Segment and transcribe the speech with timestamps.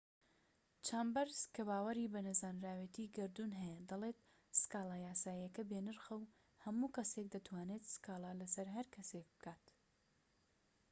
[0.87, 4.17] چامبەرس کە باوەری بە نەزانراوێتی گەردوون هەیە دەڵێت
[4.61, 6.29] سكالا یاساییەکە بێ نرخە و
[6.63, 9.65] هەموو کەسێك دەتوانێت سکاڵا لەسەر هەرکەسێك بکات